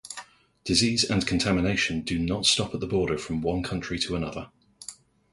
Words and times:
Disease 0.63 1.03
and 1.03 1.27
contamination 1.27 2.01
do 2.01 2.17
not 2.17 2.47
stop 2.47 2.73
at 2.73 2.79
the 2.79 2.87
border 2.87 3.19
from 3.19 3.43
one 3.43 3.61
country 3.61 3.99
to 3.99 4.15
another. 4.15 4.49